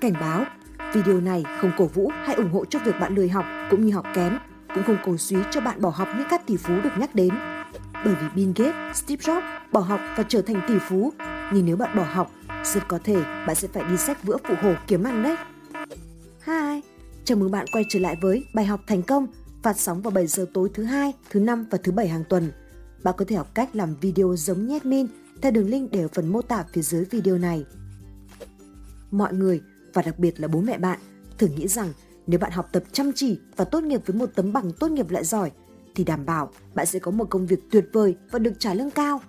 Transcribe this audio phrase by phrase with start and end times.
[0.00, 0.44] Cảnh báo,
[0.94, 3.92] video này không cổ vũ hay ủng hộ cho việc bạn lười học cũng như
[3.92, 4.38] học kém,
[4.74, 7.34] cũng không cổ suý cho bạn bỏ học như các tỷ phú được nhắc đến.
[8.04, 9.42] Bởi vì Bill Gates, Steve Jobs
[9.72, 11.12] bỏ học và trở thành tỷ phú,
[11.52, 12.30] nhưng nếu bạn bỏ học,
[12.64, 15.36] rất có thể bạn sẽ phải đi sách vữa phụ hồ kiếm ăn đấy.
[16.46, 16.80] Hi,
[17.24, 19.26] chào mừng bạn quay trở lại với bài học thành công
[19.62, 22.52] phát sóng vào 7 giờ tối thứ hai, thứ năm và thứ bảy hàng tuần.
[23.02, 25.06] Bạn có thể học cách làm video giống như admin
[25.42, 27.64] theo đường link để ở phần mô tả phía dưới video này.
[29.10, 29.60] Mọi người,
[29.96, 30.98] và đặc biệt là bố mẹ bạn,
[31.38, 31.92] thường nghĩ rằng
[32.26, 35.10] nếu bạn học tập chăm chỉ và tốt nghiệp với một tấm bằng tốt nghiệp
[35.10, 35.50] lại giỏi,
[35.94, 38.90] thì đảm bảo bạn sẽ có một công việc tuyệt vời và được trả lương
[38.90, 39.20] cao.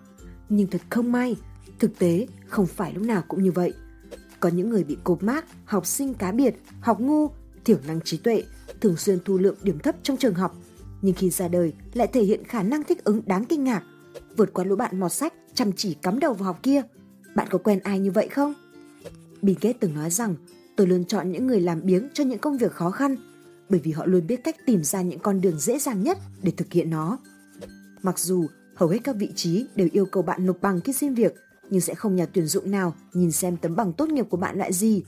[0.49, 1.35] Nhưng thật không may,
[1.79, 3.73] thực tế không phải lúc nào cũng như vậy.
[4.39, 7.29] Có những người bị cột mác, học sinh cá biệt, học ngu,
[7.65, 8.43] thiểu năng trí tuệ,
[8.81, 10.55] thường xuyên thu lượng điểm thấp trong trường học,
[11.01, 13.83] nhưng khi ra đời lại thể hiện khả năng thích ứng đáng kinh ngạc,
[14.37, 16.81] vượt qua lũ bạn mọt sách, chăm chỉ cắm đầu vào học kia.
[17.35, 18.53] Bạn có quen ai như vậy không?
[19.41, 20.35] Bill Gates từng nói rằng
[20.77, 23.15] tôi luôn chọn những người làm biếng cho những công việc khó khăn
[23.69, 26.51] bởi vì họ luôn biết cách tìm ra những con đường dễ dàng nhất để
[26.51, 27.19] thực hiện nó.
[28.03, 31.13] Mặc dù hầu hết các vị trí đều yêu cầu bạn nộp bằng khi xin
[31.13, 31.35] việc,
[31.69, 34.57] nhưng sẽ không nhà tuyển dụng nào nhìn xem tấm bằng tốt nghiệp của bạn
[34.57, 35.03] loại gì.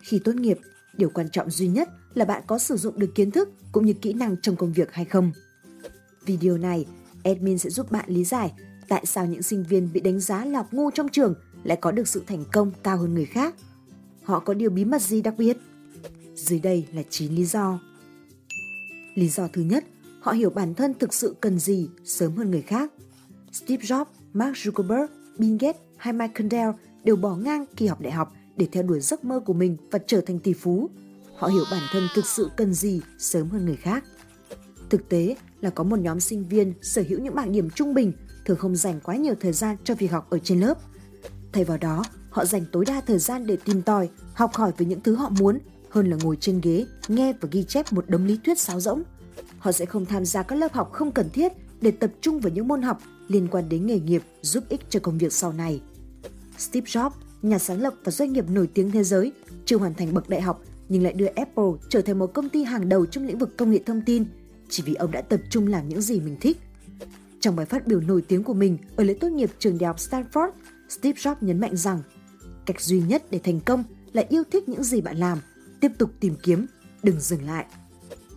[0.00, 0.58] Khi tốt nghiệp,
[0.96, 3.92] điều quan trọng duy nhất là bạn có sử dụng được kiến thức cũng như
[3.92, 5.32] kỹ năng trong công việc hay không.
[6.24, 6.86] Video này,
[7.24, 8.52] admin sẽ giúp bạn lý giải
[8.88, 12.08] tại sao những sinh viên bị đánh giá là ngu trong trường lại có được
[12.08, 13.54] sự thành công cao hơn người khác.
[14.26, 15.56] Họ có điều bí mật gì đặc biệt?
[16.34, 17.80] Dưới đây là 9 lý do.
[19.14, 19.84] Lý do thứ nhất,
[20.20, 22.92] họ hiểu bản thân thực sự cần gì sớm hơn người khác.
[23.52, 25.06] Steve Jobs, Mark Zuckerberg,
[25.38, 26.70] Bill Gates hay Michael Dell
[27.04, 29.98] đều bỏ ngang kỳ học đại học để theo đuổi giấc mơ của mình và
[30.06, 30.90] trở thành tỷ phú.
[31.36, 34.04] Họ hiểu bản thân thực sự cần gì sớm hơn người khác.
[34.90, 38.12] Thực tế là có một nhóm sinh viên sở hữu những bảng điểm trung bình
[38.44, 40.78] thường không dành quá nhiều thời gian cho việc học ở trên lớp.
[41.52, 42.04] Thay vào đó,
[42.36, 45.28] họ dành tối đa thời gian để tìm tòi, học hỏi về những thứ họ
[45.28, 45.58] muốn
[45.90, 49.02] hơn là ngồi trên ghế, nghe và ghi chép một đống lý thuyết sáo rỗng.
[49.58, 52.52] Họ sẽ không tham gia các lớp học không cần thiết để tập trung vào
[52.52, 55.80] những môn học liên quan đến nghề nghiệp giúp ích cho công việc sau này.
[56.58, 57.10] Steve Jobs,
[57.42, 59.32] nhà sáng lập và doanh nghiệp nổi tiếng thế giới,
[59.64, 62.64] chưa hoàn thành bậc đại học nhưng lại đưa Apple trở thành một công ty
[62.64, 64.24] hàng đầu trong lĩnh vực công nghệ thông tin
[64.68, 66.58] chỉ vì ông đã tập trung làm những gì mình thích.
[67.40, 69.96] Trong bài phát biểu nổi tiếng của mình ở lễ tốt nghiệp trường đại học
[69.96, 70.50] Stanford,
[70.88, 72.02] Steve Jobs nhấn mạnh rằng
[72.66, 75.38] cách duy nhất để thành công là yêu thích những gì bạn làm,
[75.80, 76.66] tiếp tục tìm kiếm,
[77.02, 77.66] đừng dừng lại.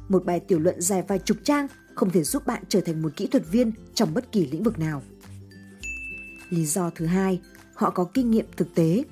[0.10, 3.10] Một bài tiểu luận dài vài chục trang không thể giúp bạn trở thành một
[3.16, 5.02] kỹ thuật viên trong bất kỳ lĩnh vực nào.
[6.50, 7.42] Lý do thứ hai,
[7.74, 9.04] họ có kinh nghiệm thực tế.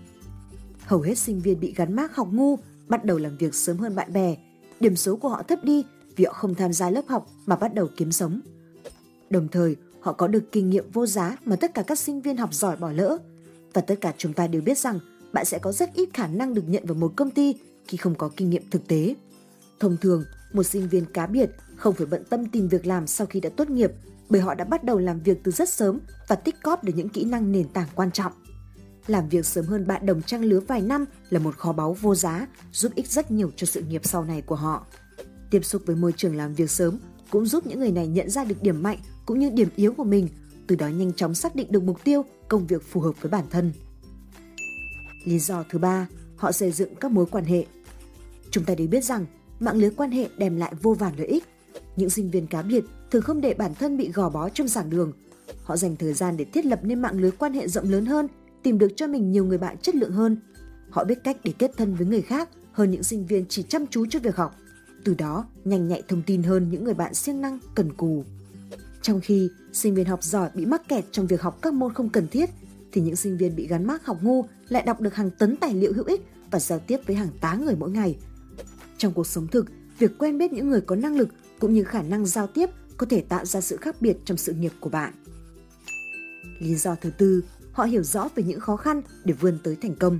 [0.79, 3.95] Hầu hết sinh viên bị gắn mác học ngu bắt đầu làm việc sớm hơn
[3.95, 4.35] bạn bè,
[4.79, 5.85] điểm số của họ thấp đi
[6.15, 8.39] vì họ không tham gia lớp học mà bắt đầu kiếm sống.
[9.29, 12.37] Đồng thời, họ có được kinh nghiệm vô giá mà tất cả các sinh viên
[12.37, 13.17] học giỏi bỏ lỡ.
[13.77, 14.99] Và tất cả chúng ta đều biết rằng
[15.33, 17.55] bạn sẽ có rất ít khả năng được nhận vào một công ty
[17.87, 19.15] khi không có kinh nghiệm thực tế.
[19.79, 20.23] Thông thường,
[20.53, 23.49] một sinh viên cá biệt không phải bận tâm tìm việc làm sau khi đã
[23.49, 23.91] tốt nghiệp
[24.29, 27.09] bởi họ đã bắt đầu làm việc từ rất sớm và tích cóp được những
[27.09, 28.31] kỹ năng nền tảng quan trọng.
[29.07, 32.15] Làm việc sớm hơn bạn đồng trang lứa vài năm là một kho báu vô
[32.15, 34.85] giá, giúp ích rất nhiều cho sự nghiệp sau này của họ.
[35.49, 36.99] Tiếp xúc với môi trường làm việc sớm
[37.29, 40.03] cũng giúp những người này nhận ra được điểm mạnh cũng như điểm yếu của
[40.03, 40.27] mình,
[40.67, 43.45] từ đó nhanh chóng xác định được mục tiêu, công việc phù hợp với bản
[43.49, 43.73] thân.
[45.25, 47.65] Lý do thứ ba, họ xây dựng các mối quan hệ.
[48.51, 49.25] Chúng ta đều biết rằng
[49.59, 51.43] mạng lưới quan hệ đem lại vô vàn lợi ích.
[51.95, 54.89] Những sinh viên cá biệt thường không để bản thân bị gò bó trong giảng
[54.89, 55.11] đường.
[55.63, 58.27] Họ dành thời gian để thiết lập nên mạng lưới quan hệ rộng lớn hơn,
[58.63, 60.37] tìm được cho mình nhiều người bạn chất lượng hơn.
[60.89, 63.87] Họ biết cách để kết thân với người khác hơn những sinh viên chỉ chăm
[63.87, 64.55] chú cho việc học.
[65.03, 68.23] Từ đó, nhanh nhạy thông tin hơn những người bạn siêng năng, cần cù.
[69.07, 72.09] Trong khi sinh viên học giỏi bị mắc kẹt trong việc học các môn không
[72.09, 72.49] cần thiết,
[72.91, 75.73] thì những sinh viên bị gắn mác học ngu lại đọc được hàng tấn tài
[75.73, 78.17] liệu hữu ích và giao tiếp với hàng tá người mỗi ngày.
[78.97, 79.65] Trong cuộc sống thực,
[79.99, 81.29] việc quen biết những người có năng lực
[81.59, 84.53] cũng như khả năng giao tiếp có thể tạo ra sự khác biệt trong sự
[84.53, 85.13] nghiệp của bạn.
[86.59, 89.95] Lý do thứ tư, họ hiểu rõ về những khó khăn để vươn tới thành
[89.95, 90.19] công.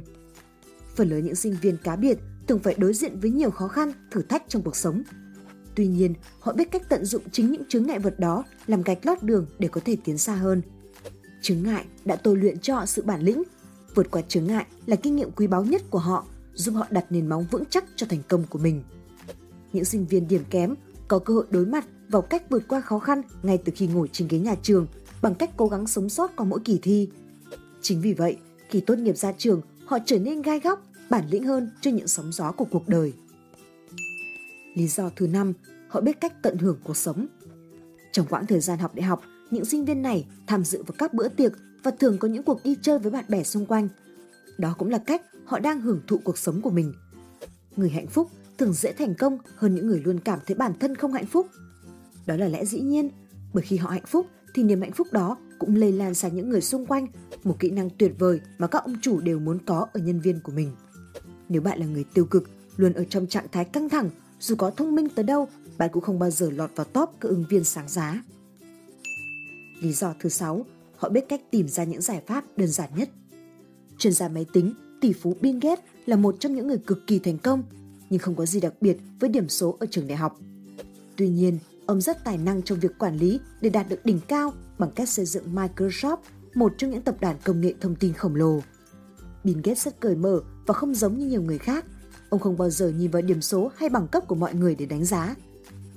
[0.95, 2.18] Phần lớn những sinh viên cá biệt
[2.48, 5.04] thường phải đối diện với nhiều khó khăn, thử thách trong cuộc sống.
[5.78, 9.06] Tuy nhiên, họ biết cách tận dụng chính những chứng ngại vật đó làm gạch
[9.06, 10.62] lót đường để có thể tiến xa hơn.
[11.42, 13.44] Chứng ngại đã tôi luyện cho họ sự bản lĩnh.
[13.96, 17.06] Vượt qua chứng ngại là kinh nghiệm quý báu nhất của họ, giúp họ đặt
[17.10, 18.84] nền móng vững chắc cho thành công của mình.
[19.74, 20.76] Những sinh viên điểm kém
[21.08, 24.10] có cơ hội đối mặt vào cách vượt qua khó khăn ngay từ khi ngồi
[24.12, 24.88] trên ghế nhà trường
[25.22, 27.10] bằng cách cố gắng sống sót qua mỗi kỳ thi.
[27.82, 28.38] Chính vì vậy,
[28.70, 32.08] khi tốt nghiệp ra trường, họ trở nên gai góc, bản lĩnh hơn cho những
[32.08, 33.14] sóng gió của cuộc đời.
[34.78, 35.54] Lý do thứ năm,
[35.88, 37.28] họ biết cách tận hưởng cuộc sống.
[38.12, 39.22] Trong quãng thời gian học đại học,
[39.52, 41.52] những sinh viên này tham dự vào các bữa tiệc
[41.84, 43.88] và thường có những cuộc đi chơi với bạn bè xung quanh.
[44.58, 46.94] Đó cũng là cách họ đang hưởng thụ cuộc sống của mình.
[47.76, 50.96] Người hạnh phúc thường dễ thành công hơn những người luôn cảm thấy bản thân
[50.96, 51.48] không hạnh phúc.
[52.26, 53.10] Đó là lẽ dĩ nhiên,
[53.54, 56.50] bởi khi họ hạnh phúc thì niềm hạnh phúc đó cũng lây lan sang những
[56.50, 57.08] người xung quanh,
[57.44, 60.40] một kỹ năng tuyệt vời mà các ông chủ đều muốn có ở nhân viên
[60.40, 60.72] của mình.
[61.50, 64.69] Nếu bạn là người tiêu cực, luôn ở trong trạng thái căng thẳng, dù có
[64.69, 65.48] thông minh tới đâu,
[65.78, 68.22] bạn cũng không bao giờ lọt vào top các ứng viên sáng giá.
[69.81, 70.66] Lý do thứ sáu,
[70.98, 73.10] họ biết cách tìm ra những giải pháp đơn giản nhất.
[73.98, 77.19] Chuyên gia máy tính, tỷ phú Bill Gates là một trong những người cực kỳ
[77.19, 77.63] thành công,
[78.10, 80.40] nhưng không có gì đặc biệt với điểm số ở trường đại học.
[81.16, 84.54] Tuy nhiên, ông rất tài năng trong việc quản lý để đạt được đỉnh cao
[84.78, 86.18] bằng cách xây dựng Microsoft,
[86.56, 88.60] một trong những tập đoàn công nghệ thông tin khổng lồ.
[89.44, 91.86] Bill Gates rất cởi mở và không giống như nhiều người khác.
[92.30, 94.86] Ông không bao giờ nhìn vào điểm số hay bằng cấp của mọi người để
[94.86, 95.36] đánh giá.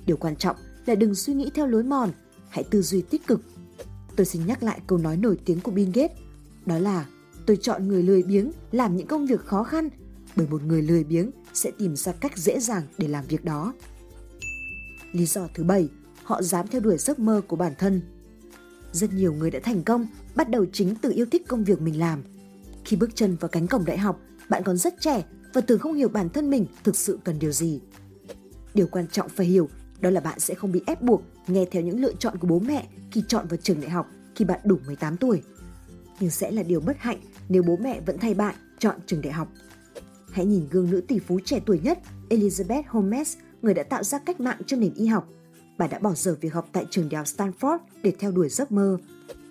[0.05, 0.55] Điều quan trọng
[0.85, 2.11] là đừng suy nghĩ theo lối mòn,
[2.49, 3.41] hãy tư duy tích cực.
[4.15, 6.17] Tôi xin nhắc lại câu nói nổi tiếng của Bill Gates,
[6.65, 7.05] đó là
[7.45, 9.89] tôi chọn người lười biếng làm những công việc khó khăn
[10.35, 13.73] bởi một người lười biếng sẽ tìm ra cách dễ dàng để làm việc đó.
[15.11, 15.89] Lý do thứ bảy,
[16.23, 18.01] họ dám theo đuổi giấc mơ của bản thân.
[18.91, 21.99] Rất nhiều người đã thành công bắt đầu chính từ yêu thích công việc mình
[21.99, 22.23] làm.
[22.85, 24.19] Khi bước chân vào cánh cổng đại học,
[24.49, 27.51] bạn còn rất trẻ và thường không hiểu bản thân mình thực sự cần điều
[27.51, 27.79] gì.
[28.73, 29.69] Điều quan trọng phải hiểu
[29.99, 32.59] đó là bạn sẽ không bị ép buộc nghe theo những lựa chọn của bố
[32.59, 35.41] mẹ khi chọn vào trường đại học khi bạn đủ 18 tuổi.
[36.19, 37.17] Nhưng sẽ là điều bất hạnh
[37.49, 39.47] nếu bố mẹ vẫn thay bạn chọn trường đại học.
[40.31, 41.99] Hãy nhìn gương nữ tỷ phú trẻ tuổi nhất
[42.29, 45.29] Elizabeth Holmes, người đã tạo ra cách mạng cho nền y học.
[45.77, 48.71] Bà đã bỏ dở việc học tại trường đại học Stanford để theo đuổi giấc
[48.71, 48.97] mơ.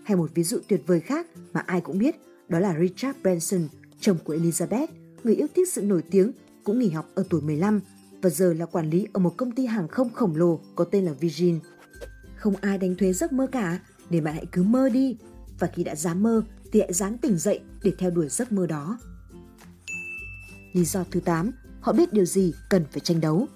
[0.04, 2.16] Hay một ví dụ tuyệt vời khác mà ai cũng biết,
[2.48, 3.68] đó là Richard Branson,
[4.00, 4.86] chồng của Elizabeth,
[5.24, 6.32] người yêu thích sự nổi tiếng,
[6.64, 7.80] cũng nghỉ học ở tuổi 15
[8.22, 11.04] và giờ là quản lý ở một công ty hàng không khổng lồ có tên
[11.04, 11.58] là Virgin.
[12.36, 13.80] Không ai đánh thuế giấc mơ cả,
[14.10, 15.16] nên bạn hãy cứ mơ đi.
[15.58, 18.66] Và khi đã dám mơ thì hãy dám tỉnh dậy để theo đuổi giấc mơ
[18.66, 18.98] đó.
[20.72, 21.50] Lý do thứ 8,
[21.80, 23.46] họ biết điều gì cần phải tranh đấu.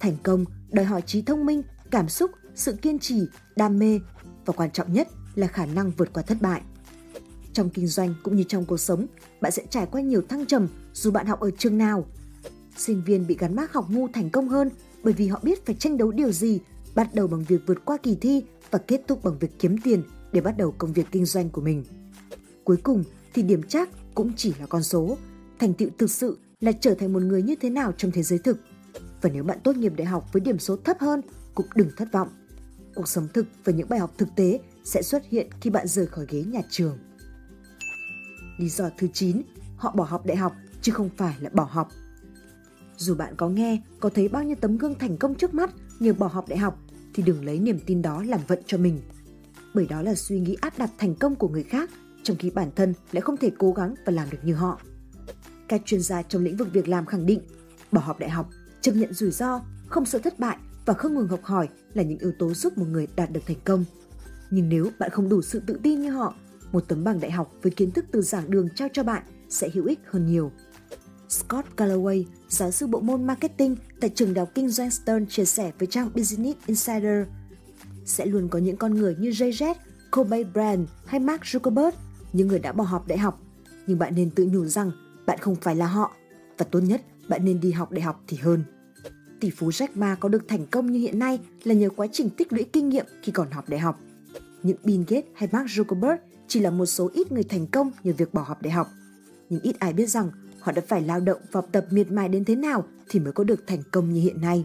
[0.00, 3.26] Thành công đòi hỏi trí thông minh, cảm xúc, sự kiên trì,
[3.56, 4.00] đam mê
[4.46, 6.62] và quan trọng nhất là khả năng vượt qua thất bại.
[7.52, 9.06] Trong kinh doanh cũng như trong cuộc sống,
[9.40, 12.06] bạn sẽ trải qua nhiều thăng trầm dù bạn học ở trường nào.
[12.76, 14.70] Sinh viên bị gắn mác học ngu thành công hơn
[15.02, 16.60] bởi vì họ biết phải tranh đấu điều gì,
[16.94, 20.02] bắt đầu bằng việc vượt qua kỳ thi và kết thúc bằng việc kiếm tiền
[20.32, 21.84] để bắt đầu công việc kinh doanh của mình.
[22.64, 23.04] Cuối cùng
[23.34, 25.16] thì điểm chắc cũng chỉ là con số,
[25.58, 28.38] thành tựu thực sự là trở thành một người như thế nào trong thế giới
[28.38, 28.58] thực.
[29.22, 31.20] Và nếu bạn tốt nghiệp đại học với điểm số thấp hơn,
[31.54, 32.28] cũng đừng thất vọng.
[32.94, 36.06] Cuộc sống thực và những bài học thực tế sẽ xuất hiện khi bạn rời
[36.06, 36.98] khỏi ghế nhà trường.
[38.60, 39.42] Lý do thứ 9,
[39.76, 41.88] họ bỏ học đại học chứ không phải là bỏ học.
[42.96, 45.70] Dù bạn có nghe, có thấy bao nhiêu tấm gương thành công trước mắt
[46.00, 46.78] nhờ bỏ học đại học
[47.14, 49.00] thì đừng lấy niềm tin đó làm vận cho mình.
[49.74, 51.90] Bởi đó là suy nghĩ áp đặt thành công của người khác
[52.22, 54.80] trong khi bản thân lại không thể cố gắng và làm được như họ.
[55.68, 57.40] Các chuyên gia trong lĩnh vực việc làm khẳng định,
[57.92, 61.28] bỏ học đại học, chấp nhận rủi ro, không sợ thất bại và không ngừng
[61.28, 63.84] học hỏi là những yếu tố giúp một người đạt được thành công.
[64.50, 66.34] Nhưng nếu bạn không đủ sự tự tin như họ,
[66.72, 69.70] một tấm bằng đại học với kiến thức từ giảng đường trao cho bạn sẽ
[69.74, 70.52] hữu ích hơn nhiều.
[71.28, 75.44] Scott Galloway, giáo sư bộ môn marketing tại trường đại học kinh doanh Stern chia
[75.44, 77.26] sẻ với trang Business Insider,
[78.04, 79.74] sẽ luôn có những con người như Jay Z,
[80.10, 81.92] Kobe Bryant hay Mark Zuckerberg,
[82.32, 83.40] những người đã bỏ học đại học.
[83.86, 84.90] Nhưng bạn nên tự nhủ rằng
[85.26, 86.12] bạn không phải là họ
[86.58, 88.64] và tốt nhất bạn nên đi học đại học thì hơn.
[89.40, 92.30] Tỷ phú Jack Ma có được thành công như hiện nay là nhờ quá trình
[92.30, 94.00] tích lũy kinh nghiệm khi còn học đại học.
[94.62, 96.16] Những Bill Gates hay Mark Zuckerberg
[96.48, 98.88] chỉ là một số ít người thành công nhờ việc bỏ học đại học.
[99.50, 102.28] Nhưng ít ai biết rằng họ đã phải lao động và học tập miệt mài
[102.28, 104.64] đến thế nào thì mới có được thành công như hiện nay.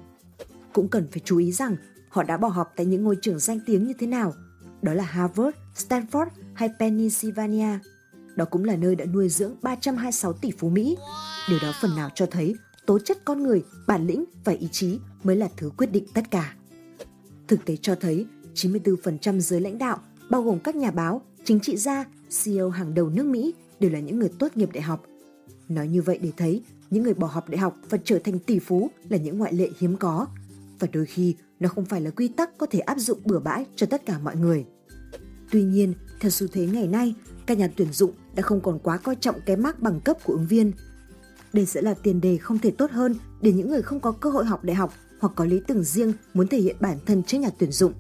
[0.73, 1.75] Cũng cần phải chú ý rằng
[2.09, 4.33] họ đã bỏ học tại những ngôi trường danh tiếng như thế nào.
[4.81, 7.79] Đó là Harvard, Stanford hay Pennsylvania.
[8.35, 10.97] Đó cũng là nơi đã nuôi dưỡng 326 tỷ phú Mỹ.
[11.49, 14.99] Điều đó phần nào cho thấy tố chất con người, bản lĩnh và ý chí
[15.23, 16.53] mới là thứ quyết định tất cả.
[17.47, 18.25] Thực tế cho thấy
[18.55, 22.05] 94% giới lãnh đạo, bao gồm các nhà báo, chính trị gia,
[22.43, 25.05] CEO hàng đầu nước Mỹ đều là những người tốt nghiệp đại học.
[25.69, 28.59] Nói như vậy để thấy, những người bỏ học đại học và trở thành tỷ
[28.59, 30.27] phú là những ngoại lệ hiếm có.
[30.79, 33.65] Và đôi khi nó không phải là quy tắc có thể áp dụng bừa bãi
[33.75, 34.65] cho tất cả mọi người.
[35.51, 38.97] Tuy nhiên, theo xu thế ngày nay, các nhà tuyển dụng đã không còn quá
[38.97, 40.71] coi trọng cái mác bằng cấp của ứng viên.
[41.53, 44.29] Đây sẽ là tiền đề không thể tốt hơn để những người không có cơ
[44.29, 47.38] hội học đại học hoặc có lý tưởng riêng muốn thể hiện bản thân trước
[47.38, 47.93] nhà tuyển dụng.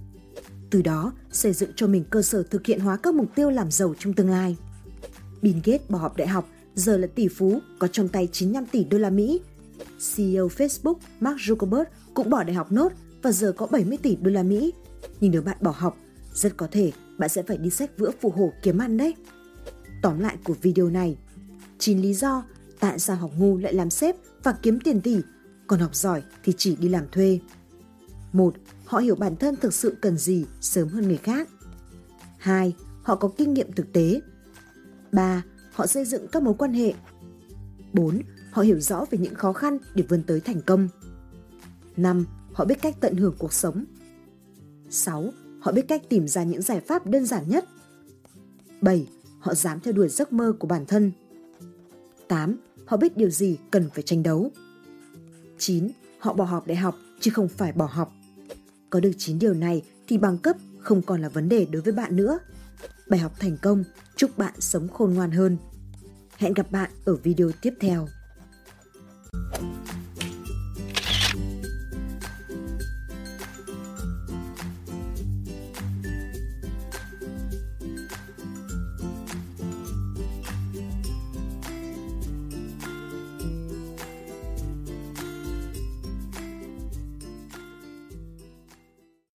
[0.75, 3.71] Từ đó, xây dựng cho mình cơ sở thực hiện hóa các mục tiêu làm
[3.71, 4.57] giàu trong tương lai.
[5.41, 8.83] Bill Gates bỏ học đại học, giờ là tỷ phú, có trong tay 95 tỷ
[8.83, 9.41] đô la Mỹ.
[10.15, 12.91] CEO Facebook Mark Zuckerberg cũng bỏ đại học nốt
[13.21, 14.73] và giờ có 70 tỷ đô la Mỹ.
[15.19, 15.97] Nhưng nếu bạn bỏ học,
[16.33, 19.15] rất có thể bạn sẽ phải đi sách vữa phù hồ kiếm ăn đấy.
[20.01, 21.17] Tóm lại của video này,
[21.79, 22.43] 9 lý do
[22.79, 25.17] Tại sao học ngu lại làm sếp và kiếm tiền tỷ,
[25.67, 27.39] còn học giỏi thì chỉ đi làm thuê?
[28.33, 28.55] 1.
[28.85, 31.49] Họ hiểu bản thân thực sự cần gì sớm hơn người khác.
[32.37, 32.75] 2.
[33.01, 34.21] Họ có kinh nghiệm thực tế.
[35.11, 35.43] 3.
[35.73, 36.93] Họ xây dựng các mối quan hệ.
[37.93, 38.21] 4.
[38.51, 40.87] Họ hiểu rõ về những khó khăn để vươn tới thành công.
[41.97, 42.25] 5.
[42.53, 43.85] Họ biết cách tận hưởng cuộc sống.
[44.89, 45.33] 6.
[45.59, 47.65] Họ biết cách tìm ra những giải pháp đơn giản nhất.
[48.81, 49.07] 7.
[49.39, 51.11] Họ dám theo đuổi giấc mơ của bản thân.
[52.27, 52.57] 8.
[52.85, 54.51] Họ biết điều gì cần phải tranh đấu.
[55.57, 55.89] 9.
[56.19, 58.13] Họ bỏ học đại học chứ không phải bỏ học.
[58.89, 61.93] Có được 9 điều này thì bằng cấp không còn là vấn đề đối với
[61.93, 62.39] bạn nữa.
[63.09, 63.83] Bài học thành công,
[64.15, 65.57] chúc bạn sống khôn ngoan hơn.
[66.37, 68.07] Hẹn gặp bạn ở video tiếp theo.